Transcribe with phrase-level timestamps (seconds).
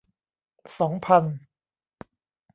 [0.77, 1.23] สองพัน